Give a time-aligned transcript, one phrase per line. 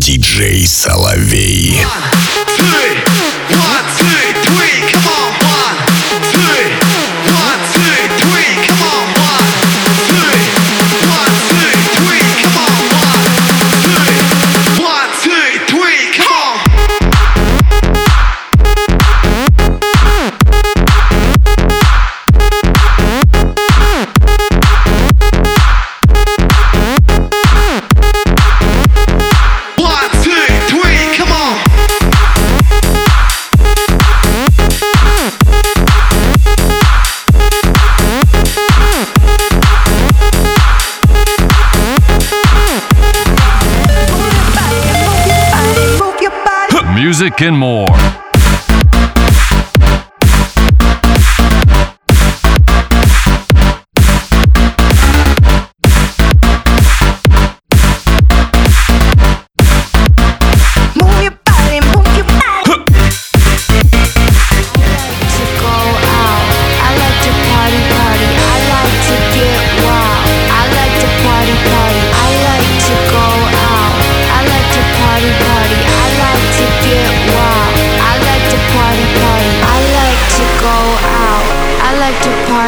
[0.00, 1.84] диджей Соловей.
[1.84, 3.09] One, two,
[47.02, 48.29] music, and more.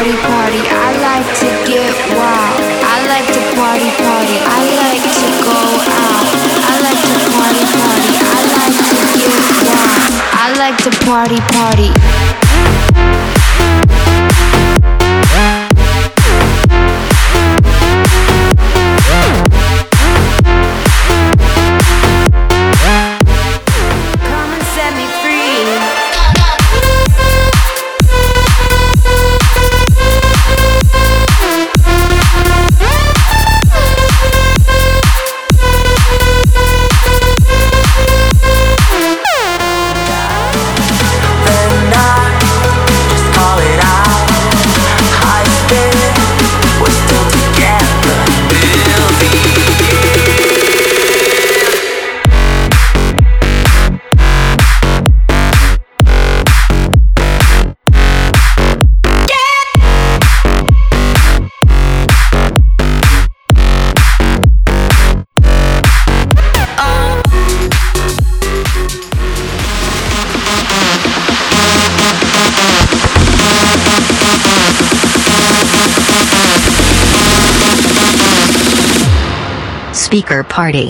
[0.03, 0.59] party, party.
[0.67, 2.59] I like to get wild.
[2.83, 4.35] I like to party, party.
[4.43, 5.55] I like to go
[5.95, 6.27] out.
[6.59, 8.11] I like to party, party.
[8.27, 10.11] I like to get wild.
[10.33, 12.22] I like to party, party.
[80.13, 80.89] speaker party.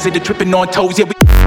[0.00, 0.98] hazard of tripping on toes.
[0.98, 1.39] Yeah, we.